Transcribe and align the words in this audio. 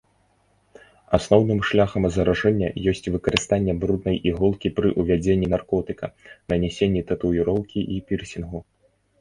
Асноўным 1.17 1.59
шляхам 1.71 2.07
заражэння 2.15 2.69
ёсць 2.91 3.09
выкарыстанне 3.17 3.73
бруднай 3.83 4.17
іголкі 4.31 4.71
пры 4.79 4.89
ўвядзенне 5.03 5.47
наркотыка, 5.55 6.05
нанясенні 6.55 7.01
татуіроўкі 7.13 7.79
і 7.99 8.01
пірсінгу. 8.11 8.59